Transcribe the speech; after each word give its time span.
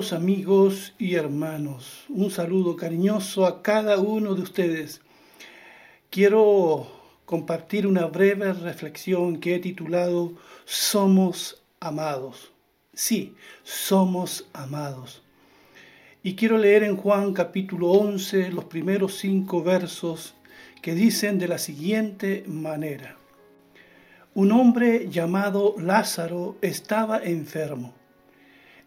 Amigos 0.00 0.94
y 0.98 1.16
hermanos, 1.16 2.06
un 2.08 2.30
saludo 2.30 2.74
cariñoso 2.74 3.44
a 3.44 3.60
cada 3.60 3.98
uno 3.98 4.34
de 4.34 4.40
ustedes. 4.40 5.02
Quiero 6.08 6.90
compartir 7.26 7.86
una 7.86 8.06
breve 8.06 8.54
reflexión 8.54 9.38
que 9.38 9.54
he 9.54 9.58
titulado 9.58 10.32
Somos 10.64 11.62
amados. 11.80 12.50
Sí, 12.94 13.34
somos 13.62 14.46
amados. 14.54 15.22
Y 16.22 16.34
quiero 16.34 16.56
leer 16.56 16.82
en 16.82 16.96
Juan 16.96 17.34
capítulo 17.34 17.90
11 17.90 18.52
los 18.52 18.64
primeros 18.64 19.18
cinco 19.18 19.62
versos 19.62 20.34
que 20.80 20.94
dicen 20.94 21.38
de 21.38 21.46
la 21.46 21.58
siguiente 21.58 22.42
manera. 22.46 23.18
Un 24.32 24.50
hombre 24.52 25.10
llamado 25.10 25.74
Lázaro 25.78 26.56
estaba 26.62 27.18
enfermo. 27.22 27.99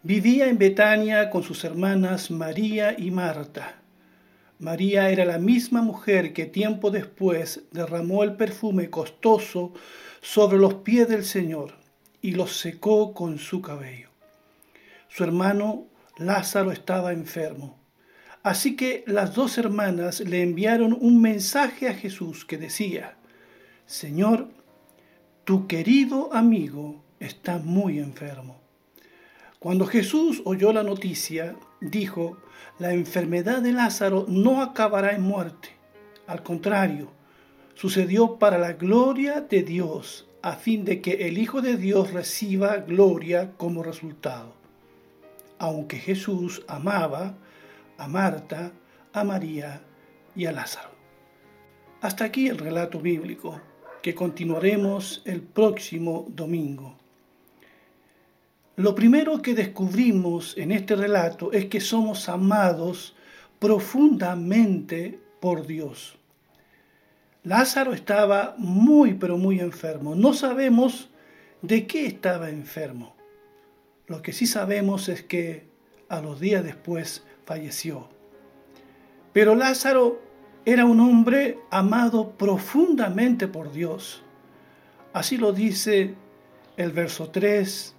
Vivía 0.05 0.49
en 0.49 0.57
Betania 0.57 1.29
con 1.29 1.43
sus 1.43 1.63
hermanas 1.63 2.29
María 2.29 2.93
y 2.99 3.09
Marta. 3.09 3.75
María 4.59 5.09
era 5.09 5.23
la 5.23 5.37
misma 5.37 5.81
mujer 5.81 6.33
que 6.33 6.45
tiempo 6.45 6.91
después 6.91 7.61
derramó 7.71 8.23
el 8.23 8.35
perfume 8.35 8.89
costoso 8.89 9.71
sobre 10.21 10.57
los 10.57 10.73
pies 10.73 11.07
del 11.07 11.23
Señor 11.23 11.75
y 12.21 12.31
los 12.31 12.57
secó 12.57 13.13
con 13.13 13.39
su 13.39 13.61
cabello. 13.61 14.09
Su 15.07 15.23
hermano 15.23 15.85
Lázaro 16.17 16.73
estaba 16.73 17.13
enfermo. 17.13 17.79
Así 18.43 18.75
que 18.75 19.05
las 19.07 19.33
dos 19.33 19.57
hermanas 19.57 20.19
le 20.19 20.41
enviaron 20.41 20.97
un 20.99 21.21
mensaje 21.21 21.87
a 21.87 21.93
Jesús 21.93 22.43
que 22.43 22.57
decía, 22.57 23.15
Señor, 23.85 24.49
tu 25.45 25.65
querido 25.65 26.33
amigo 26.33 27.01
está 27.21 27.57
muy 27.57 27.99
enfermo. 27.99 28.62
Cuando 29.63 29.85
Jesús 29.85 30.41
oyó 30.43 30.73
la 30.73 30.83
noticia, 30.83 31.55
dijo, 31.79 32.35
la 32.79 32.91
enfermedad 32.91 33.61
de 33.61 33.71
Lázaro 33.71 34.25
no 34.27 34.61
acabará 34.61 35.13
en 35.13 35.21
muerte. 35.21 35.69
Al 36.27 36.43
contrario, 36.43 37.11
sucedió 37.73 38.39
para 38.39 38.57
la 38.57 38.73
gloria 38.73 39.39
de 39.39 39.63
Dios, 39.63 40.27
a 40.41 40.57
fin 40.57 40.83
de 40.83 40.99
que 40.99 41.29
el 41.29 41.37
Hijo 41.37 41.61
de 41.61 41.77
Dios 41.77 42.11
reciba 42.11 42.75
gloria 42.79 43.53
como 43.55 43.83
resultado. 43.83 44.53
Aunque 45.59 45.97
Jesús 45.97 46.65
amaba 46.67 47.37
a 47.97 48.09
Marta, 48.09 48.73
a 49.13 49.23
María 49.23 49.81
y 50.35 50.45
a 50.45 50.51
Lázaro. 50.51 50.89
Hasta 52.01 52.25
aquí 52.25 52.49
el 52.49 52.57
relato 52.57 52.99
bíblico, 52.99 53.61
que 54.01 54.13
continuaremos 54.13 55.21
el 55.23 55.41
próximo 55.41 56.25
domingo. 56.27 56.97
Lo 58.75 58.95
primero 58.95 59.41
que 59.41 59.53
descubrimos 59.53 60.57
en 60.57 60.71
este 60.71 60.95
relato 60.95 61.51
es 61.51 61.65
que 61.65 61.79
somos 61.79 62.27
amados 62.27 63.15
profundamente 63.59 65.19
por 65.39 65.67
Dios. 65.67 66.17
Lázaro 67.43 67.93
estaba 67.93 68.55
muy 68.57 69.13
pero 69.13 69.37
muy 69.37 69.59
enfermo. 69.59 70.15
No 70.15 70.33
sabemos 70.33 71.11
de 71.61 71.85
qué 71.85 72.07
estaba 72.07 72.49
enfermo. 72.49 73.15
Lo 74.07 74.23
que 74.23 74.33
sí 74.33 74.47
sabemos 74.47 75.07
es 75.07 75.21
que 75.21 75.67
a 76.09 76.19
los 76.21 76.39
días 76.39 76.63
después 76.63 77.23
falleció. 77.45 78.09
Pero 79.33 79.53
Lázaro 79.53 80.19
era 80.65 80.85
un 80.85 80.99
hombre 80.99 81.59
amado 81.69 82.31
profundamente 82.31 83.47
por 83.47 83.71
Dios. 83.71 84.23
Así 85.13 85.37
lo 85.37 85.53
dice 85.53 86.15
el 86.75 86.91
verso 86.91 87.29
3 87.29 87.93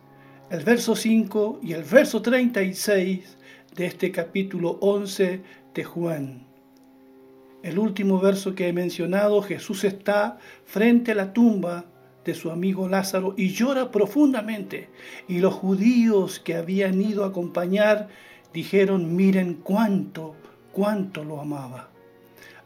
el 0.50 0.62
verso 0.62 0.94
5 0.94 1.60
y 1.62 1.72
el 1.72 1.84
verso 1.84 2.21
36 2.21 3.37
de 3.75 3.87
este 3.87 4.12
capítulo 4.12 4.78
11 4.81 5.41
de 5.75 5.84
Juan. 5.84 6.47
El 7.62 7.78
último 7.78 8.21
verso 8.21 8.55
que 8.55 8.69
he 8.69 8.72
mencionado, 8.72 9.41
Jesús 9.41 9.84
está 9.84 10.38
frente 10.66 11.12
a 11.12 11.15
la 11.15 11.32
tumba 11.32 11.87
de 12.25 12.34
su 12.34 12.50
amigo 12.50 12.88
Lázaro 12.88 13.34
y 13.37 13.50
llora 13.50 13.91
profundamente. 13.91 14.91
Y 15.28 15.38
los 15.38 15.55
judíos 15.55 16.41
que 16.41 16.56
habían 16.56 17.00
ido 17.00 17.25
a 17.25 17.28
acompañar 17.28 18.09
dijeron, 18.53 19.16
miren 19.16 19.55
cuánto, 19.55 20.34
cuánto 20.72 21.25
lo 21.25 21.41
amaba. 21.41 21.91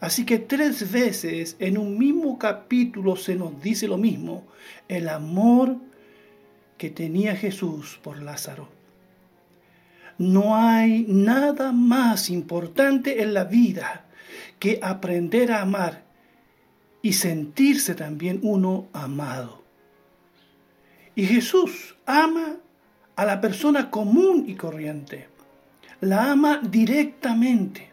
Así 0.01 0.27
que 0.27 0.39
tres 0.39 0.91
veces 0.93 1.57
en 1.59 1.79
un 1.79 1.97
mismo 1.97 2.39
capítulo 2.39 3.17
se 3.17 3.35
nos 3.37 3.61
dice 3.63 3.89
lo 3.89 3.99
mismo, 3.99 4.47
el 4.89 5.09
amor 5.09 5.77
que 6.79 6.91
tenía 6.91 7.37
Jesús 7.37 8.01
por 8.03 8.23
Lázaro. 8.23 8.69
No 10.17 10.57
hay 10.57 11.05
nada 11.09 11.73
más 11.73 12.31
importante 12.31 13.23
en 13.23 13.35
la 13.35 13.45
vida 13.45 14.07
que 14.59 14.81
aprender 14.83 15.53
a 15.53 15.63
amar 15.63 16.05
y 17.03 17.13
sentirse 17.13 17.95
también 17.95 18.41
uno 18.43 18.89
amado. 18.93 19.63
Y 21.15 21.27
Jesús 21.27 21.97
ama 22.07 22.57
a 23.17 23.25
la 23.25 23.41
persona 23.41 23.91
común 23.91 24.45
y 24.47 24.55
corriente. 24.55 25.29
La 26.01 26.31
ama 26.31 26.61
directamente. 26.63 27.91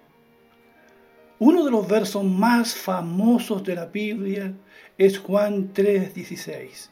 Uno 1.40 1.66
de 1.66 1.72
los 1.72 1.88
versos 1.88 2.24
más 2.24 2.76
famosos 2.76 3.64
de 3.64 3.76
la 3.76 3.88
Biblia 3.88 4.54
es 4.98 5.18
Juan 5.18 5.74
3:16 5.74 6.92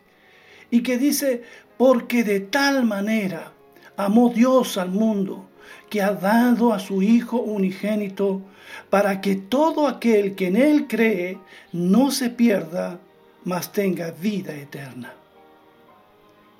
y 0.73 0.81
que 0.81 0.97
dice, 0.97 1.43
porque 1.85 2.23
de 2.23 2.39
tal 2.39 2.85
manera 2.85 3.51
amó 3.97 4.29
Dios 4.29 4.77
al 4.77 4.87
mundo, 4.87 5.49
que 5.89 6.01
ha 6.01 6.13
dado 6.13 6.71
a 6.71 6.79
su 6.79 7.01
Hijo 7.01 7.41
unigénito, 7.41 8.41
para 8.89 9.19
que 9.19 9.35
todo 9.35 9.85
aquel 9.89 10.33
que 10.33 10.47
en 10.47 10.55
Él 10.55 10.87
cree 10.87 11.39
no 11.73 12.09
se 12.09 12.29
pierda, 12.29 13.01
mas 13.43 13.73
tenga 13.73 14.11
vida 14.11 14.55
eterna. 14.55 15.13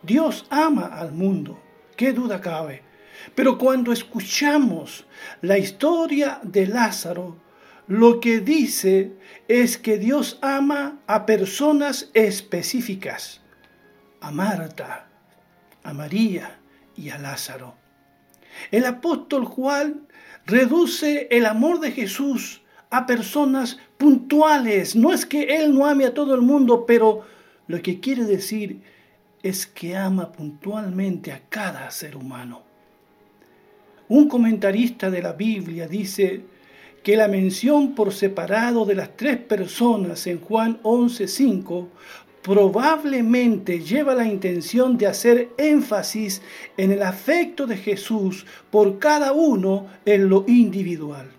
Dios 0.01 0.45
ama 0.49 0.87
al 0.87 1.13
mundo, 1.13 1.57
qué 1.95 2.11
duda 2.11 2.41
cabe. 2.41 2.81
Pero 3.33 3.57
cuando 3.57 3.93
escuchamos 3.93 5.05
la 5.41 5.57
historia 5.57 6.41
de 6.43 6.67
Lázaro, 6.67 7.37
lo 7.87 8.19
que 8.19 8.41
dice 8.41 9.13
es 9.47 9.77
que 9.77 9.97
Dios 9.97 10.37
ama 10.41 10.99
a 11.07 11.25
personas 11.25 12.09
específicas 12.13 13.39
a 14.19 14.29
Marta, 14.29 15.12
a 15.83 15.93
María 15.93 16.59
y 16.95 17.09
a 17.09 17.17
Lázaro. 17.17 17.75
El 18.71 18.85
apóstol 18.85 19.45
Juan 19.45 20.07
reduce 20.45 21.27
el 21.31 21.45
amor 21.45 21.79
de 21.79 21.91
Jesús 21.91 22.61
a 22.89 23.05
personas 23.05 23.77
puntuales. 23.97 24.95
No 24.95 25.11
es 25.11 25.25
que 25.25 25.43
Él 25.55 25.73
no 25.73 25.85
ame 25.85 26.05
a 26.05 26.13
todo 26.13 26.35
el 26.35 26.41
mundo, 26.41 26.85
pero 26.85 27.25
lo 27.67 27.81
que 27.81 27.99
quiere 27.99 28.23
decir 28.23 28.81
es 29.41 29.65
que 29.67 29.95
ama 29.95 30.31
puntualmente 30.31 31.31
a 31.31 31.41
cada 31.49 31.89
ser 31.91 32.15
humano. 32.15 32.63
Un 34.09 34.27
comentarista 34.27 35.09
de 35.09 35.21
la 35.21 35.33
Biblia 35.33 35.87
dice 35.87 36.45
que 37.03 37.17
la 37.17 37.27
mención 37.27 37.95
por 37.95 38.13
separado 38.13 38.85
de 38.85 38.95
las 38.95 39.17
tres 39.17 39.37
personas 39.37 40.25
en 40.27 40.39
Juan 40.39 40.81
11.5 40.83 41.87
probablemente 42.43 43.79
lleva 43.79 44.13
la 44.13 44.25
intención 44.25 44.97
de 44.97 45.07
hacer 45.07 45.51
énfasis 45.57 46.41
en 46.75 46.91
el 46.91 47.01
afecto 47.01 47.65
de 47.65 47.77
Jesús 47.77 48.45
por 48.69 48.99
cada 48.99 49.31
uno 49.31 49.87
en 50.05 50.27
lo 50.27 50.43
individual. 50.47 51.31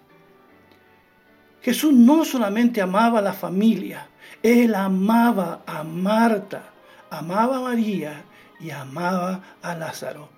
Jesús 1.60 1.92
no 1.92 2.24
solamente 2.24 2.80
amaba 2.80 3.18
a 3.18 3.22
la 3.22 3.34
familia, 3.34 4.08
él 4.42 4.74
amaba 4.74 5.62
a 5.66 5.84
Marta, 5.84 6.70
amaba 7.10 7.58
a 7.58 7.60
María 7.60 8.24
y 8.58 8.70
amaba 8.70 9.58
a 9.60 9.74
Lázaro. 9.74 10.30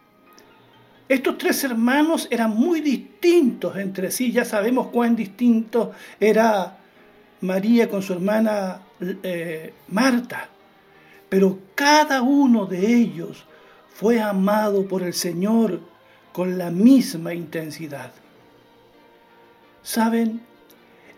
Estos 1.08 1.38
tres 1.38 1.62
hermanos 1.62 2.26
eran 2.28 2.50
muy 2.50 2.80
distintos 2.80 3.76
entre 3.76 4.10
sí, 4.10 4.32
ya 4.32 4.44
sabemos 4.44 4.88
cuán 4.88 5.14
distinto 5.14 5.92
era 6.18 6.78
María 7.42 7.88
con 7.88 8.02
su 8.02 8.14
hermana 8.14 8.80
eh, 9.00 9.72
Marta 9.88 10.48
pero 11.28 11.58
cada 11.74 12.22
uno 12.22 12.66
de 12.66 12.94
ellos 12.94 13.44
fue 13.94 14.20
amado 14.20 14.86
por 14.86 15.02
el 15.02 15.14
Señor 15.14 15.80
con 16.32 16.58
la 16.58 16.70
misma 16.70 17.34
intensidad. 17.34 18.12
Saben, 19.82 20.42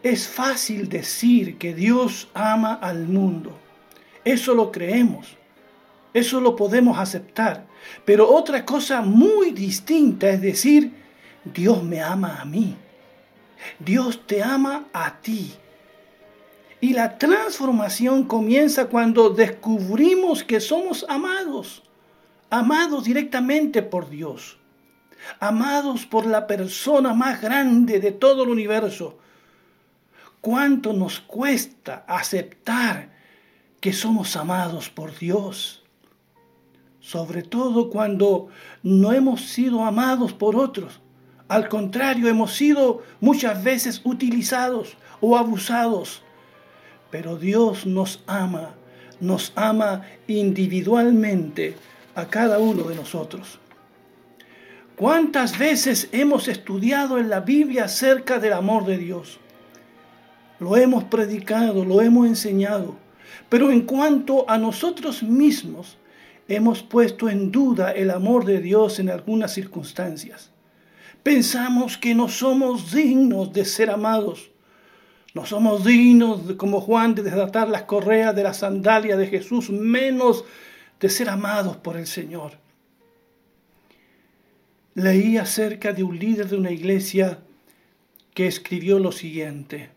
es 0.02 0.28
fácil 0.28 0.88
decir 0.88 1.58
que 1.58 1.75
Dios 1.75 2.28
ama 2.34 2.75
al 2.75 3.08
mundo. 3.08 3.58
Eso 4.25 4.55
lo 4.55 4.70
creemos. 4.70 5.37
Eso 6.14 6.40
lo 6.40 6.54
podemos 6.54 6.99
aceptar. 6.99 7.66
Pero 8.04 8.28
otra 8.28 8.64
cosa 8.64 9.02
muy 9.02 9.50
distinta 9.50 10.28
es 10.31 10.40
decir, 10.40 10.93
Dios 11.44 11.82
me 11.82 12.00
ama 12.00 12.40
a 12.40 12.44
mí. 12.44 12.76
Dios 13.78 14.26
te 14.26 14.43
ama 14.43 14.87
a 14.93 15.20
ti. 15.20 15.52
Y 16.80 16.92
la 16.92 17.19
transformación 17.19 18.25
comienza 18.25 18.86
cuando 18.86 19.30
descubrimos 19.30 20.44
que 20.44 20.60
somos 20.60 21.04
amados, 21.08 21.82
amados 22.50 23.04
directamente 23.04 23.82
por 23.82 24.08
Dios. 24.08 24.58
amados 25.40 26.06
por 26.06 26.26
la 26.26 26.46
persona 26.46 27.14
más 27.14 27.40
grande 27.40 28.00
de 28.00 28.12
todo 28.12 28.44
el 28.44 28.50
universo. 28.50 29.19
¿Cuánto 30.40 30.92
nos 30.92 31.20
cuesta 31.20 32.04
aceptar 32.06 33.10
que 33.80 33.92
somos 33.92 34.36
amados 34.36 34.88
por 34.88 35.16
Dios? 35.19 35.82
Sobre 37.00 37.42
todo 37.42 37.90
cuando 37.90 38.48
no 38.82 39.12
hemos 39.12 39.42
sido 39.42 39.84
amados 39.84 40.32
por 40.32 40.56
otros. 40.56 41.00
Al 41.48 41.69
contrario, 41.69 42.28
hemos 42.28 42.54
sido 42.54 43.02
muchas 43.20 43.62
veces 43.64 44.00
utilizados 44.04 44.96
o 45.20 45.36
abusados. 45.36 46.22
Pero 47.10 47.37
Dios 47.37 47.87
nos 47.87 48.22
ama, 48.26 48.75
nos 49.20 49.52
ama 49.56 50.02
individualmente 50.26 51.75
a 52.14 52.26
cada 52.26 52.58
uno 52.58 52.84
de 52.84 52.94
nosotros. 52.94 53.58
¿Cuántas 54.96 55.56
veces 55.58 56.08
hemos 56.10 56.49
estudiado 56.49 57.19
en 57.19 57.31
la 57.31 57.40
Biblia 57.40 57.84
acerca 57.84 58.40
del 58.40 58.52
amor 58.52 58.84
de 58.84 58.99
Dios? 58.99 59.38
Lo 60.58 60.76
hemos 60.76 61.05
predicado, 61.05 61.84
lo 61.84 62.02
hemos 62.02 62.26
enseñado, 62.26 62.96
pero 63.49 63.70
en 63.70 63.82
cuanto 63.82 64.50
a 64.50 64.58
nosotros 64.58 65.22
mismos, 65.22 65.99
hemos 66.49 66.82
puesto 66.82 67.28
en 67.28 67.52
duda 67.52 67.93
el 67.93 68.11
amor 68.11 68.44
de 68.44 68.61
Dios 68.61 68.99
en 68.99 69.11
algunas 69.11 69.52
circunstancias. 69.52 70.50
Pensamos 71.22 71.96
que 71.96 72.14
no 72.14 72.28
somos 72.28 72.90
dignos 72.90 73.52
de 73.52 73.64
ser 73.64 73.90
amados. 73.90 74.50
No 75.34 75.44
somos 75.44 75.84
dignos, 75.84 76.54
como 76.56 76.80
Juan, 76.80 77.14
de 77.14 77.22
desatar 77.22 77.69
las 77.69 77.82
correas 77.82 78.34
de 78.34 78.42
la 78.42 78.54
sandalia 78.54 79.16
de 79.16 79.26
Jesús, 79.26 79.70
menos 79.70 80.44
de 81.00 81.10
ser 81.10 81.28
amados 81.28 81.76
por 81.76 81.96
el 81.96 82.06
Señor. 82.06 82.52
Leí 84.94 85.36
acerca 85.36 85.92
de 85.92 86.02
un 86.02 86.19
líder 86.19 86.48
de 86.48 86.56
una 86.56 86.70
iglesia 86.70 87.38
que 88.34 88.46
escribió 88.46 88.98
lo 88.98 89.12
siguiente. 89.12 89.90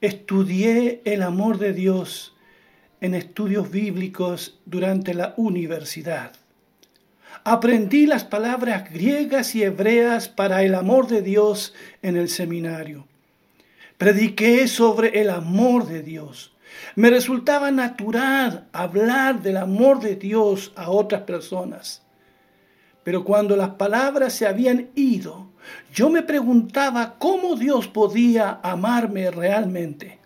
Estudié 0.00 1.00
el 1.04 1.22
amor 1.22 1.58
de 1.58 1.72
Dios 1.72 2.34
en 3.00 3.14
estudios 3.14 3.70
bíblicos 3.70 4.58
durante 4.64 5.14
la 5.14 5.34
universidad. 5.36 6.32
Aprendí 7.44 8.06
las 8.06 8.24
palabras 8.24 8.90
griegas 8.92 9.54
y 9.54 9.62
hebreas 9.62 10.28
para 10.28 10.62
el 10.64 10.74
amor 10.74 11.06
de 11.06 11.22
Dios 11.22 11.74
en 12.02 12.16
el 12.16 12.28
seminario. 12.28 13.06
Prediqué 13.98 14.68
sobre 14.68 15.20
el 15.20 15.28
amor 15.28 15.88
de 15.88 16.02
Dios. 16.04 16.54
Me 16.94 17.10
resultaba 17.10 17.72
natural 17.72 18.68
hablar 18.72 19.42
del 19.42 19.56
amor 19.56 19.98
de 19.98 20.14
Dios 20.14 20.72
a 20.76 20.90
otras 20.90 21.22
personas. 21.22 22.02
Pero 23.02 23.24
cuando 23.24 23.56
las 23.56 23.70
palabras 23.70 24.34
se 24.34 24.46
habían 24.46 24.90
ido, 24.94 25.48
yo 25.92 26.10
me 26.10 26.22
preguntaba 26.22 27.16
cómo 27.18 27.56
Dios 27.56 27.88
podía 27.88 28.60
amarme 28.62 29.32
realmente. 29.32 30.20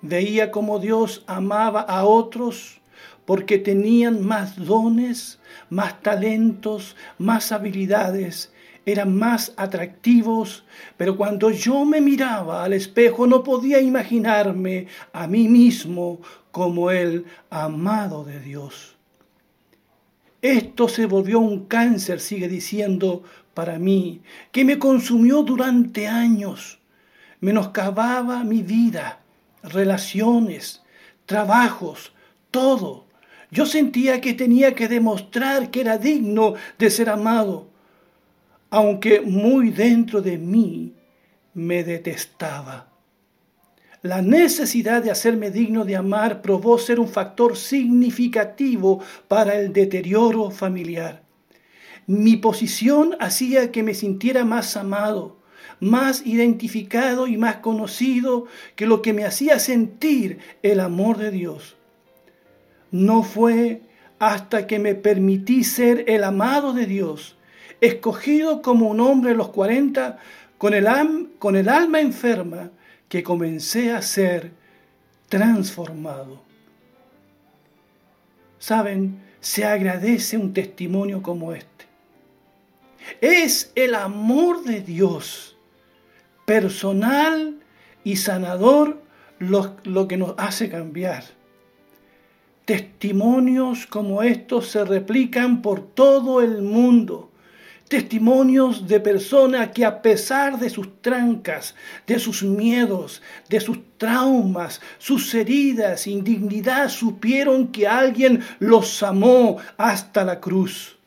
Veía 0.00 0.50
cómo 0.50 0.78
Dios 0.78 1.24
amaba 1.26 1.82
a 1.82 2.06
otros 2.06 2.80
porque 3.26 3.58
tenían 3.58 4.24
más 4.24 4.56
dones, 4.56 5.40
más 5.68 6.00
talentos, 6.00 6.96
más 7.18 7.52
habilidades, 7.52 8.50
eran 8.86 9.16
más 9.16 9.52
atractivos, 9.56 10.64
pero 10.96 11.16
cuando 11.16 11.50
yo 11.50 11.84
me 11.84 12.00
miraba 12.00 12.64
al 12.64 12.72
espejo 12.72 13.26
no 13.26 13.42
podía 13.42 13.80
imaginarme 13.80 14.86
a 15.12 15.26
mí 15.26 15.48
mismo 15.48 16.20
como 16.50 16.90
el 16.90 17.26
amado 17.50 18.24
de 18.24 18.40
Dios. 18.40 18.96
Esto 20.40 20.88
se 20.88 21.06
volvió 21.06 21.40
un 21.40 21.66
cáncer, 21.66 22.20
sigue 22.20 22.48
diciendo, 22.48 23.24
para 23.54 23.78
mí, 23.78 24.22
que 24.52 24.64
me 24.64 24.78
consumió 24.78 25.42
durante 25.42 26.06
años, 26.06 26.78
menoscababa 27.40 28.44
mi 28.44 28.62
vida, 28.62 29.20
relaciones, 29.64 30.82
trabajos, 31.26 32.12
todo. 32.50 33.06
Yo 33.50 33.66
sentía 33.66 34.20
que 34.20 34.34
tenía 34.34 34.74
que 34.74 34.88
demostrar 34.88 35.70
que 35.70 35.80
era 35.80 35.98
digno 35.98 36.54
de 36.78 36.90
ser 36.90 37.10
amado, 37.10 37.67
aunque 38.70 39.20
muy 39.20 39.70
dentro 39.70 40.20
de 40.20 40.38
mí 40.38 40.94
me 41.54 41.84
detestaba. 41.84 42.88
La 44.02 44.22
necesidad 44.22 45.02
de 45.02 45.10
hacerme 45.10 45.50
digno 45.50 45.84
de 45.84 45.96
amar 45.96 46.40
probó 46.40 46.78
ser 46.78 47.00
un 47.00 47.08
factor 47.08 47.56
significativo 47.56 49.00
para 49.26 49.56
el 49.58 49.72
deterioro 49.72 50.50
familiar. 50.50 51.22
Mi 52.06 52.36
posición 52.36 53.16
hacía 53.18 53.72
que 53.72 53.82
me 53.82 53.94
sintiera 53.94 54.44
más 54.44 54.76
amado, 54.76 55.38
más 55.80 56.24
identificado 56.26 57.26
y 57.26 57.36
más 57.36 57.56
conocido 57.56 58.46
que 58.76 58.86
lo 58.86 59.02
que 59.02 59.12
me 59.12 59.24
hacía 59.24 59.58
sentir 59.58 60.38
el 60.62 60.80
amor 60.80 61.18
de 61.18 61.30
Dios. 61.30 61.76
No 62.90 63.22
fue 63.22 63.82
hasta 64.18 64.66
que 64.66 64.78
me 64.78 64.94
permití 64.94 65.64
ser 65.64 66.04
el 66.08 66.24
amado 66.24 66.72
de 66.72 66.86
Dios, 66.86 67.37
escogido 67.80 68.62
como 68.62 68.88
un 68.88 69.00
hombre 69.00 69.30
de 69.30 69.36
los 69.36 69.48
40 69.48 70.18
con 70.58 70.74
el, 70.74 70.88
con 71.38 71.56
el 71.56 71.68
alma 71.68 72.00
enferma, 72.00 72.70
que 73.08 73.22
comencé 73.22 73.92
a 73.92 74.02
ser 74.02 74.52
transformado. 75.28 76.42
Saben, 78.58 79.20
se 79.40 79.64
agradece 79.64 80.36
un 80.36 80.52
testimonio 80.52 81.22
como 81.22 81.52
este. 81.52 81.86
Es 83.20 83.72
el 83.74 83.94
amor 83.94 84.64
de 84.64 84.80
Dios, 84.80 85.56
personal 86.44 87.56
y 88.04 88.16
sanador, 88.16 89.00
lo, 89.38 89.76
lo 89.84 90.08
que 90.08 90.16
nos 90.16 90.34
hace 90.36 90.68
cambiar. 90.68 91.24
Testimonios 92.64 93.86
como 93.86 94.22
estos 94.22 94.68
se 94.68 94.84
replican 94.84 95.62
por 95.62 95.80
todo 95.80 96.42
el 96.42 96.60
mundo 96.60 97.30
testimonios 97.88 98.86
de 98.86 99.00
personas 99.00 99.70
que 99.70 99.84
a 99.84 100.02
pesar 100.02 100.58
de 100.58 100.70
sus 100.70 101.00
trancas, 101.00 101.74
de 102.06 102.18
sus 102.18 102.42
miedos, 102.42 103.22
de 103.48 103.60
sus 103.60 103.78
traumas, 103.96 104.80
sus 104.98 105.34
heridas, 105.34 106.06
indignidad, 106.06 106.88
supieron 106.88 107.68
que 107.68 107.88
alguien 107.88 108.44
los 108.58 109.02
amó 109.02 109.56
hasta 109.76 110.24
la 110.24 110.40
cruz. 110.40 110.98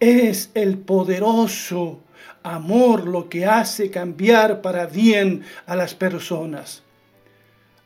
Es 0.00 0.50
el 0.54 0.78
poderoso 0.78 2.00
amor 2.42 3.06
lo 3.06 3.28
que 3.28 3.46
hace 3.46 3.90
cambiar 3.90 4.62
para 4.62 4.86
bien 4.86 5.42
a 5.66 5.74
las 5.74 5.94
personas, 5.94 6.82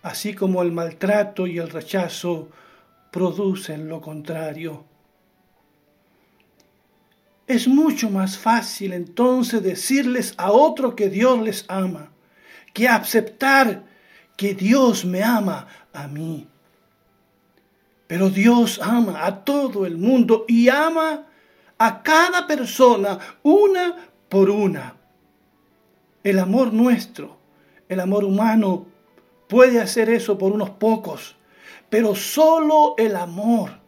así 0.03 0.35
como 0.35 0.63
el 0.63 0.71
maltrato 0.71 1.47
y 1.47 1.59
el 1.59 1.71
rechazo 1.71 2.49
producen 3.11 3.89
lo 3.89 4.01
contrario. 4.01 4.90
Es 7.51 7.67
mucho 7.67 8.11
más 8.11 8.39
fácil 8.39 8.93
entonces 8.93 9.61
decirles 9.61 10.35
a 10.37 10.53
otro 10.53 10.95
que 10.95 11.09
Dios 11.11 11.43
les 11.43 11.65
ama, 11.67 12.13
que 12.73 12.87
aceptar 12.87 13.83
que 14.37 14.55
Dios 14.55 15.05
me 15.05 15.25
ama 15.25 15.67
a 15.93 16.07
mí. 16.07 16.47
Pero 18.07 18.31
Dios 18.31 18.79
ama 18.81 19.27
a 19.27 19.45
todo 19.45 19.85
el 19.85 19.97
mundo 19.99 20.45
y 20.47 20.69
ama 20.69 21.27
a 21.77 22.05
cada 22.05 22.47
persona 22.47 23.19
una 23.43 23.97
por 24.29 24.49
una. 24.49 24.95
El 26.23 26.39
amor 26.39 26.73
nuestro, 26.73 27.37
el 27.89 27.99
amor 27.99 28.23
humano, 28.23 28.87
puede 29.49 29.81
hacer 29.81 30.09
eso 30.09 30.39
por 30.39 30.53
unos 30.53 30.71
pocos, 30.71 31.35
pero 31.89 32.15
solo 32.15 32.95
el 32.97 33.17
amor 33.17 33.80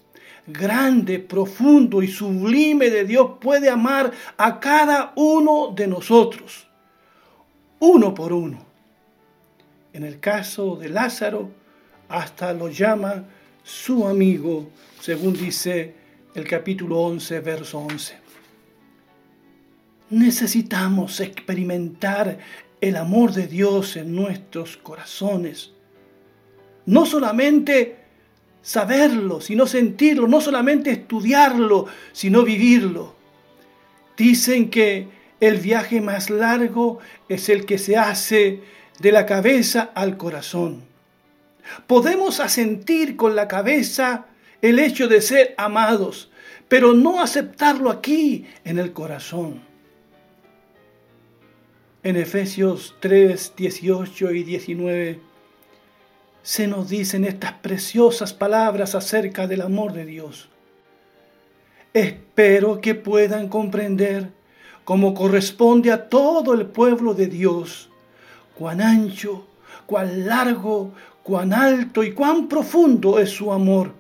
grande, 0.53 1.19
profundo 1.19 2.03
y 2.03 2.09
sublime 2.09 2.91
de 2.91 3.05
Dios 3.05 3.33
puede 3.41 3.71
amar 3.71 4.13
a 4.37 4.61
cada 4.61 5.13
uno 5.17 5.73
de 5.75 5.87
nosotros, 5.87 6.67
uno 7.81 8.15
por 8.15 8.33
uno. 8.33 8.65
En 9.93 10.05
el 10.05 10.21
caso 10.21 10.77
de 10.77 10.89
Lázaro, 10.89 11.51
hasta 12.09 12.53
lo 12.53 12.69
llama 12.69 13.25
su 13.63 14.07
amigo, 14.07 14.71
según 15.01 15.35
dice 15.35 15.95
el 16.35 16.47
capítulo 16.47 17.01
11, 17.01 17.41
verso 17.41 17.79
11. 17.79 18.17
Necesitamos 20.11 21.21
experimentar 21.21 22.39
el 22.81 22.97
amor 22.97 23.33
de 23.33 23.47
Dios 23.47 23.97
en 23.97 24.15
nuestros 24.15 24.77
corazones. 24.77 25.73
No 26.85 27.07
solamente 27.07 28.02
saberlo, 28.63 29.41
sino 29.41 29.67
sentirlo, 29.67 30.29
no 30.29 30.41
solamente 30.41 30.91
estudiarlo, 30.91 31.87
sino 32.13 32.45
vivirlo. 32.45 33.15
Dicen 34.17 34.71
que 34.71 35.09
el 35.41 35.59
viaje 35.59 36.01
más 36.01 36.31
largo 36.31 37.01
es 37.29 37.49
el 37.49 37.67
que 37.67 37.79
se 37.79 37.97
hace 37.97 38.63
de 39.01 39.13
la 39.13 39.27
cabeza 39.27 39.91
al 39.95 40.17
corazón. 40.17 40.85
Podemos 41.87 42.41
asentir 42.41 43.17
con 43.17 43.35
la 43.35 43.49
cabeza 43.49 44.27
el 44.61 44.79
hecho 44.79 45.09
de 45.09 45.21
ser 45.21 45.55
amados, 45.59 46.31
pero 46.69 46.93
no 46.95 47.21
aceptarlo 47.21 47.91
aquí 47.91 48.47
en 48.65 48.79
el 48.79 48.93
corazón. 48.93 49.61
En 52.05 52.17
Efesios 52.17 52.97
3, 53.01 53.55
18 53.57 54.33
y 54.33 54.43
19 54.45 55.32
se 56.43 56.67
nos 56.67 56.89
dicen 56.89 57.25
estas 57.25 57.53
preciosas 57.55 58.33
palabras 58.33 58.95
acerca 58.95 59.47
del 59.47 59.63
amor 59.63 59.93
de 59.93 60.05
Dios. 60.05 60.49
Espero 61.95 62.81
que 62.81 62.95
puedan 62.95 63.49
comprender, 63.49 64.31
como 64.85 65.15
corresponde 65.15 65.93
a 65.93 66.09
todo 66.09 66.55
el 66.55 66.67
pueblo 66.67 67.15
de 67.15 67.29
Dios, 67.29 67.91
cuán 68.55 68.81
ancho, 68.81 69.47
cuán 69.87 70.27
largo, 70.27 70.93
cuán 71.23 71.53
alto 71.53 72.03
y 72.03 72.13
cuán 72.13 72.49
profundo 72.49 73.19
es 73.19 73.31
su 73.31 73.53
amor. 73.53 73.93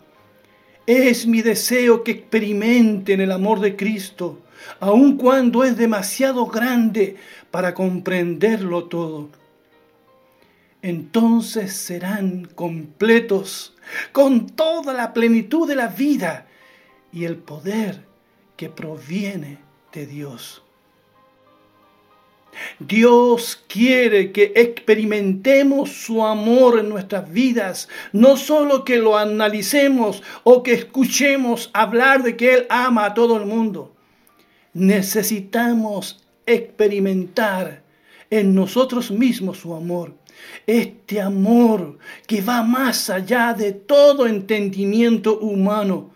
Es 0.86 1.26
mi 1.26 1.42
deseo 1.42 2.02
que 2.02 2.10
experimenten 2.10 3.20
el 3.20 3.30
amor 3.30 3.60
de 3.60 3.76
Cristo, 3.76 4.40
aun 4.80 5.16
cuando 5.16 5.62
es 5.62 5.76
demasiado 5.76 6.46
grande 6.46 7.16
para 7.52 7.72
comprenderlo 7.72 8.84
todo 8.84 9.41
entonces 10.82 11.74
serán 11.74 12.44
completos 12.44 13.74
con 14.10 14.48
toda 14.48 14.92
la 14.92 15.12
plenitud 15.12 15.66
de 15.68 15.76
la 15.76 15.86
vida 15.86 16.48
y 17.12 17.24
el 17.24 17.36
poder 17.36 18.04
que 18.56 18.68
proviene 18.68 19.58
de 19.92 20.06
Dios. 20.06 20.62
Dios 22.80 23.62
quiere 23.66 24.32
que 24.32 24.52
experimentemos 24.56 25.90
su 25.90 26.24
amor 26.24 26.80
en 26.80 26.88
nuestras 26.88 27.30
vidas, 27.32 27.88
no 28.12 28.36
solo 28.36 28.84
que 28.84 28.98
lo 28.98 29.16
analicemos 29.16 30.22
o 30.42 30.62
que 30.62 30.72
escuchemos 30.72 31.70
hablar 31.72 32.22
de 32.22 32.36
que 32.36 32.54
Él 32.54 32.66
ama 32.68 33.06
a 33.06 33.14
todo 33.14 33.38
el 33.38 33.46
mundo. 33.46 33.94
Necesitamos 34.74 36.22
experimentar 36.44 37.82
en 38.30 38.54
nosotros 38.54 39.10
mismos 39.10 39.58
su 39.58 39.74
amor 39.74 40.14
este 40.66 41.20
amor 41.20 41.98
que 42.26 42.40
va 42.40 42.62
más 42.62 43.10
allá 43.10 43.54
de 43.54 43.72
todo 43.72 44.26
entendimiento 44.26 45.38
humano. 45.38 46.10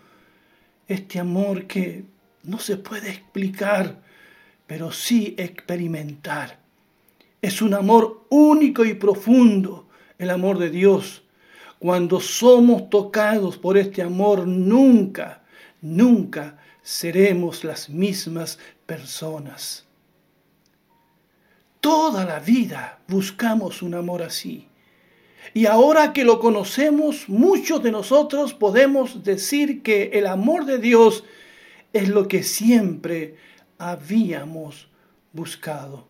Este 0.87 1.19
amor 1.19 1.65
que 1.65 2.03
no 2.43 2.59
se 2.59 2.77
puede 2.77 3.09
explicar, 3.09 3.99
pero 4.65 4.91
sí 4.91 5.35
experimentar. 5.37 6.59
Es 7.41 7.61
un 7.61 7.73
amor 7.73 8.25
único 8.29 8.85
y 8.85 8.93
profundo, 8.93 9.87
el 10.17 10.29
amor 10.29 10.57
de 10.57 10.69
Dios. 10.69 11.23
Cuando 11.79 12.19
somos 12.19 12.89
tocados 12.89 13.57
por 13.57 13.77
este 13.77 14.01
amor, 14.01 14.47
nunca, 14.47 15.43
nunca 15.81 16.57
seremos 16.81 17.63
las 17.63 17.89
mismas 17.89 18.57
personas. 18.85 19.86
Toda 21.87 22.25
la 22.25 22.39
vida 22.39 22.99
buscamos 23.07 23.81
un 23.81 23.93
amor 23.93 24.21
así. 24.21 24.67
Y 25.53 25.67
ahora 25.67 26.11
que 26.11 26.25
lo 26.25 26.37
conocemos, 26.37 27.29
muchos 27.29 27.81
de 27.81 27.93
nosotros 27.93 28.53
podemos 28.53 29.23
decir 29.23 29.83
que 29.83 30.09
el 30.11 30.27
amor 30.27 30.65
de 30.65 30.79
Dios 30.79 31.23
es 31.93 32.09
lo 32.09 32.27
que 32.27 32.43
siempre 32.43 33.37
habíamos 33.77 34.89
buscado. 35.31 36.09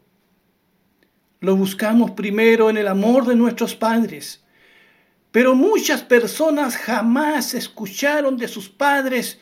Lo 1.41 1.55
buscamos 1.55 2.09
primero 2.09 2.71
en 2.71 2.77
el 2.77 2.87
amor 2.87 3.27
de 3.27 3.35
nuestros 3.35 3.75
padres, 3.75 4.43
pero 5.31 5.53
muchas 5.53 6.01
personas 6.01 6.75
jamás 6.75 7.53
escucharon 7.53 8.35
de 8.35 8.47
sus 8.47 8.67
padres 8.67 9.39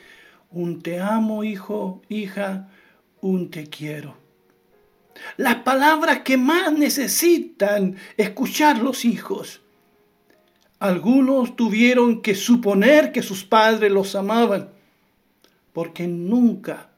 un 0.51 0.81
te 0.81 0.99
amo, 0.99 1.45
hijo, 1.45 2.01
hija, 2.09 2.67
un 3.21 3.49
te 3.49 3.67
quiero 3.67 4.24
las 5.37 5.55
palabras 5.57 6.21
que 6.21 6.37
más 6.37 6.71
necesitan 6.73 7.95
escuchar 8.17 8.79
los 8.79 9.05
hijos. 9.05 9.61
Algunos 10.79 11.55
tuvieron 11.55 12.21
que 12.21 12.35
suponer 12.35 13.11
que 13.11 13.21
sus 13.21 13.43
padres 13.43 13.91
los 13.91 14.15
amaban, 14.15 14.69
porque 15.73 16.07
nunca 16.07 16.89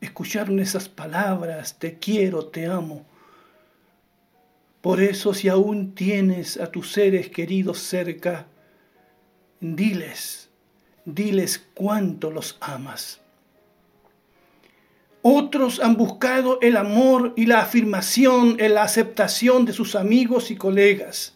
escucharon 0.00 0.58
esas 0.58 0.88
palabras, 0.88 1.78
te 1.78 1.98
quiero, 1.98 2.46
te 2.46 2.66
amo. 2.66 3.06
Por 4.80 5.00
eso 5.00 5.34
si 5.34 5.48
aún 5.48 5.94
tienes 5.94 6.56
a 6.56 6.70
tus 6.70 6.92
seres 6.92 7.28
queridos 7.28 7.78
cerca, 7.80 8.46
diles, 9.60 10.48
diles 11.04 11.66
cuánto 11.74 12.30
los 12.30 12.56
amas. 12.60 13.20
Otros 15.22 15.80
han 15.80 15.96
buscado 15.96 16.58
el 16.62 16.76
amor 16.76 17.34
y 17.36 17.46
la 17.46 17.60
afirmación 17.60 18.56
en 18.58 18.74
la 18.74 18.84
aceptación 18.84 19.66
de 19.66 19.74
sus 19.74 19.94
amigos 19.94 20.50
y 20.50 20.56
colegas, 20.56 21.34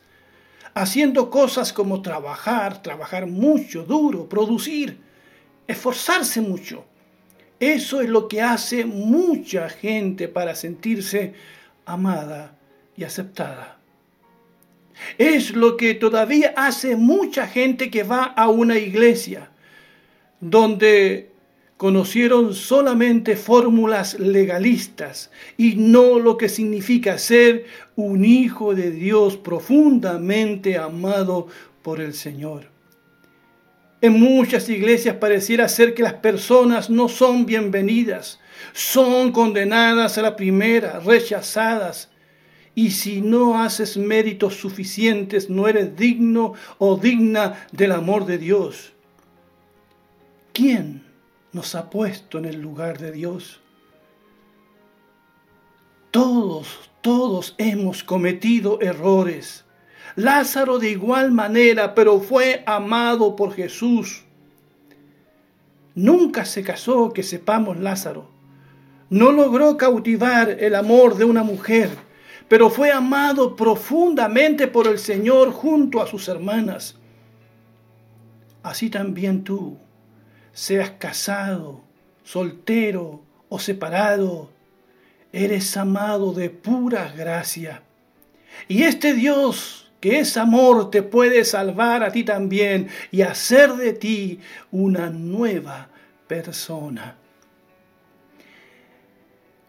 haciendo 0.73 1.29
cosas 1.29 1.73
como 1.73 2.01
trabajar, 2.01 2.83
trabajar 2.83 3.27
mucho, 3.27 3.85
duro, 3.85 4.27
producir, 4.27 4.99
esforzarse 5.67 6.41
mucho. 6.41 6.85
Eso 7.61 8.01
es 8.01 8.09
lo 8.09 8.27
que 8.27 8.41
hace 8.41 8.87
mucha 8.87 9.69
gente 9.69 10.29
para 10.29 10.55
sentirse 10.55 11.35
amada 11.85 12.57
y 12.97 13.05
aceptada. 13.05 13.79
Es 15.19 15.51
lo 15.51 15.77
que 15.77 15.95
todavía 15.95 16.55
hace 16.57 16.97
mucha 16.97 17.47
gente 17.47 17.91
que 17.91 18.03
va 18.03 18.25
a 18.25 18.49
una 18.49 18.79
iglesia 18.79 19.51
donde 20.41 21.34
conocieron 21.77 22.55
solamente 22.55 23.37
fórmulas 23.37 24.19
legalistas 24.19 25.31
y 25.57 25.75
no 25.75 26.19
lo 26.19 26.37
que 26.37 26.49
significa 26.49 27.19
ser 27.19 27.67
un 27.97 28.25
hijo 28.25 28.75
de 28.75 28.91
Dios 28.91 29.37
profundamente 29.37 30.79
amado 30.79 31.49
por 31.83 32.01
el 32.01 32.15
Señor. 32.15 32.73
En 34.01 34.21
muchas 34.21 34.69
iglesias 34.69 35.17
pareciera 35.17 35.69
ser 35.69 35.95
que 35.95 36.03
las 36.03 36.15
personas 36.15 36.91
no 36.91 37.09
son 37.09 37.47
bienvenidas, 37.47 38.39
son 38.73 39.33
condenadas 39.33 40.19
a 40.19 40.23
la 40.23 40.37
primera, 40.37 41.01
rechazadas. 41.01 42.11
Y 42.75 42.91
si 42.91 43.23
no 43.23 43.63
haces 43.63 43.97
méritos 43.97 44.57
suficientes, 44.57 45.49
no 45.49 45.69
eres 45.69 45.97
digno 45.97 46.55
o 46.79 46.97
digna 46.97 47.67
del 47.73 47.93
amor 47.93 48.27
de 48.27 48.37
Dios. 48.37 48.93
¿Quién 50.53 51.04
nos 51.55 51.77
ha 51.77 51.89
puesto 51.89 52.39
en 52.39 52.45
el 52.45 52.61
lugar 52.61 52.99
de 52.99 53.13
Dios. 53.13 53.61
Todos, 56.11 56.91
todos 57.01 57.55
hemos 57.59 58.03
cometido 58.03 58.81
errores. 58.81 59.65
Lázaro 60.17 60.79
de 60.79 60.91
igual 60.91 61.31
manera, 61.31 61.95
pero 61.95 62.21
fue 62.21 62.65
amado 62.67 63.37
por 63.37 63.55
Jesús. 63.55 64.25
Nunca 65.95 66.45
se 66.45 66.65
casó, 66.65 67.13
que 67.13 67.23
sepamos 67.23 67.79
Lázaro. 67.79 68.29
No 69.09 69.31
logró 69.31 69.77
cautivar 69.77 70.51
el 70.51 70.75
amor 70.75 71.17
de 71.17 71.25
una 71.25 71.45
mujer, 71.45 71.91
pero 72.49 72.69
fue 72.69 72.91
amado 72.91 73.55
profundamente 73.55 74.67
por 74.67 74.89
el 74.89 74.99
Señor 74.99 75.53
junto 75.53 76.03
a 76.03 76.07
sus 76.09 76.29
hermanas. 76.29 76.97
Así 78.65 78.91
también 78.91 79.45
tú 79.45 79.79
seas 80.55 80.93
casado, 80.93 81.83
soltero 82.23 83.23
o 83.51 83.59
separado, 83.59 84.51
eres 85.33 85.77
amado 85.77 86.33
de 86.33 86.49
pura 86.49 87.13
gracia. 87.15 87.83
Y 88.69 88.85
este 88.85 89.13
Dios 89.13 89.85
que 90.01 90.21
es 90.21 90.37
amor 90.37 90.91
te 90.91 91.03
puede 91.03 91.47
salvar 91.47 92.03
a 92.03 92.13
ti 92.13 92.25
también 92.25 92.89
y 93.11 93.23
hacer 93.23 93.73
de 93.73 93.95
ti 93.95 94.39
una 94.71 95.09
nueva 95.09 95.89
persona. 96.27 97.17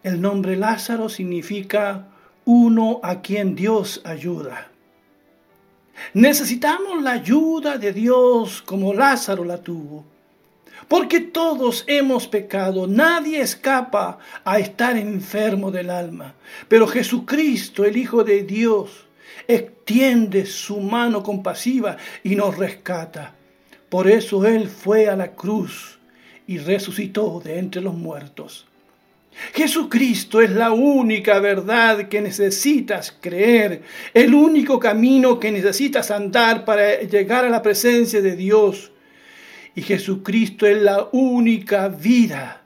El 0.02 0.20
nombre 0.20 0.54
Lázaro 0.56 1.08
significa 1.08 2.08
uno 2.44 3.00
a 3.02 3.22
quien 3.22 3.54
Dios 3.54 4.02
ayuda. 4.04 4.68
Necesitamos 6.12 7.02
la 7.02 7.12
ayuda 7.12 7.78
de 7.78 7.94
Dios 7.94 8.60
como 8.60 8.92
Lázaro 8.92 9.42
la 9.42 9.56
tuvo. 9.62 10.04
Porque 10.88 11.20
todos 11.20 11.84
hemos 11.88 12.28
pecado, 12.28 12.86
nadie 12.86 13.40
escapa 13.40 14.18
a 14.44 14.58
estar 14.60 14.96
enfermo 14.96 15.72
del 15.72 15.90
alma. 15.90 16.34
Pero 16.68 16.86
Jesucristo, 16.86 17.84
el 17.84 17.96
Hijo 17.96 18.22
de 18.22 18.44
Dios, 18.44 19.06
extiende 19.48 20.46
su 20.46 20.78
mano 20.80 21.22
compasiva 21.22 21.96
y 22.22 22.36
nos 22.36 22.56
rescata. 22.56 23.34
Por 23.88 24.08
eso 24.08 24.46
Él 24.46 24.68
fue 24.68 25.08
a 25.08 25.16
la 25.16 25.32
cruz 25.32 25.98
y 26.46 26.58
resucitó 26.58 27.40
de 27.44 27.58
entre 27.58 27.82
los 27.82 27.94
muertos. 27.94 28.66
Jesucristo 29.54 30.40
es 30.40 30.50
la 30.50 30.72
única 30.72 31.40
verdad 31.40 32.08
que 32.08 32.22
necesitas 32.22 33.14
creer, 33.20 33.82
el 34.14 34.34
único 34.34 34.78
camino 34.78 35.38
que 35.38 35.52
necesitas 35.52 36.10
andar 36.10 36.64
para 36.64 37.00
llegar 37.00 37.44
a 37.44 37.50
la 37.50 37.60
presencia 37.60 38.22
de 38.22 38.34
Dios 38.34 38.92
Y 39.76 39.82
Jesucristo 39.82 40.66
es 40.66 40.82
la 40.82 41.10
única 41.12 41.88
vida 41.88 42.62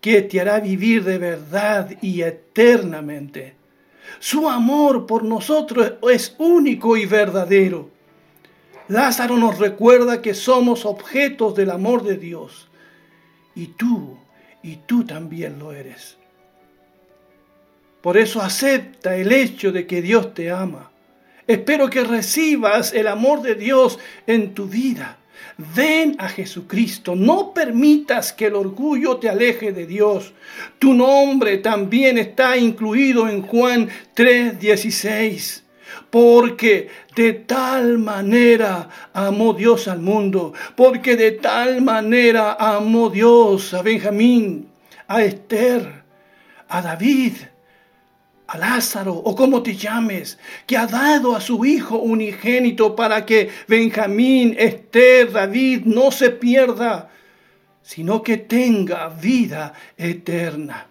que 0.00 0.22
te 0.22 0.40
hará 0.40 0.60
vivir 0.60 1.04
de 1.04 1.18
verdad 1.18 1.90
y 2.00 2.22
eternamente. 2.22 3.54
Su 4.18 4.48
amor 4.48 5.06
por 5.06 5.24
nosotros 5.24 5.92
es 6.10 6.34
único 6.38 6.96
y 6.96 7.04
verdadero. 7.04 7.90
Lázaro 8.88 9.36
nos 9.36 9.58
recuerda 9.58 10.22
que 10.22 10.32
somos 10.32 10.86
objetos 10.86 11.54
del 11.54 11.70
amor 11.70 12.02
de 12.02 12.16
Dios. 12.16 12.68
Y 13.54 13.66
tú, 13.68 14.16
y 14.62 14.76
tú 14.76 15.04
también 15.04 15.58
lo 15.58 15.72
eres. 15.72 16.16
Por 18.00 18.16
eso 18.16 18.40
acepta 18.40 19.16
el 19.16 19.30
hecho 19.30 19.70
de 19.70 19.86
que 19.86 20.00
Dios 20.00 20.32
te 20.32 20.50
ama. 20.50 20.90
Espero 21.46 21.90
que 21.90 22.02
recibas 22.04 22.94
el 22.94 23.06
amor 23.06 23.42
de 23.42 23.54
Dios 23.54 23.98
en 24.26 24.54
tu 24.54 24.66
vida. 24.66 25.18
Ven 25.56 26.16
a 26.18 26.28
Jesucristo, 26.28 27.14
no 27.14 27.52
permitas 27.52 28.32
que 28.32 28.46
el 28.46 28.54
orgullo 28.54 29.18
te 29.18 29.28
aleje 29.28 29.72
de 29.72 29.86
Dios. 29.86 30.32
Tu 30.78 30.94
nombre 30.94 31.58
también 31.58 32.18
está 32.18 32.56
incluido 32.56 33.28
en 33.28 33.42
Juan 33.42 33.88
3:16. 34.14 35.62
Porque 36.10 36.88
de 37.14 37.34
tal 37.34 37.98
manera 37.98 38.88
amó 39.12 39.52
Dios 39.52 39.88
al 39.88 40.00
mundo, 40.00 40.54
porque 40.74 41.16
de 41.16 41.32
tal 41.32 41.82
manera 41.82 42.54
amó 42.58 43.10
Dios 43.10 43.74
a 43.74 43.82
Benjamín, 43.82 44.68
a 45.06 45.22
Esther, 45.22 46.02
a 46.68 46.80
David, 46.80 47.32
Lázaro 48.58 49.14
o 49.14 49.34
como 49.34 49.62
te 49.62 49.74
llames, 49.74 50.38
que 50.66 50.76
ha 50.76 50.86
dado 50.86 51.34
a 51.34 51.40
su 51.40 51.64
Hijo 51.64 51.98
unigénito 51.98 52.94
para 52.94 53.24
que 53.24 53.50
Benjamín, 53.68 54.54
Esther, 54.58 55.32
David 55.32 55.82
no 55.84 56.10
se 56.10 56.30
pierda, 56.30 57.10
sino 57.82 58.22
que 58.22 58.36
tenga 58.36 59.08
vida 59.08 59.72
eterna. 59.96 60.86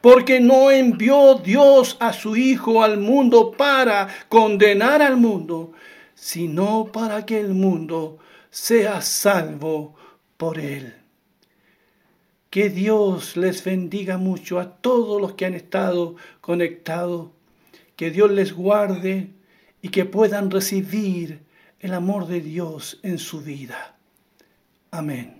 Porque 0.00 0.40
no 0.40 0.70
envió 0.70 1.34
Dios 1.34 1.96
a 2.00 2.12
su 2.12 2.36
Hijo 2.36 2.82
al 2.82 2.98
mundo 2.98 3.52
para 3.52 4.08
condenar 4.28 5.00
al 5.00 5.16
mundo, 5.16 5.72
sino 6.14 6.90
para 6.92 7.24
que 7.24 7.40
el 7.40 7.54
mundo 7.54 8.18
sea 8.50 9.00
salvo 9.00 9.94
por 10.36 10.58
él. 10.58 10.94
Que 12.58 12.70
Dios 12.70 13.36
les 13.36 13.62
bendiga 13.62 14.18
mucho 14.18 14.58
a 14.58 14.68
todos 14.78 15.20
los 15.20 15.34
que 15.34 15.46
han 15.46 15.54
estado 15.54 16.16
conectados. 16.40 17.28
Que 17.94 18.10
Dios 18.10 18.32
les 18.32 18.52
guarde 18.52 19.30
y 19.80 19.90
que 19.90 20.04
puedan 20.04 20.50
recibir 20.50 21.42
el 21.78 21.94
amor 21.94 22.26
de 22.26 22.40
Dios 22.40 22.98
en 23.04 23.18
su 23.18 23.42
vida. 23.42 23.96
Amén. 24.90 25.37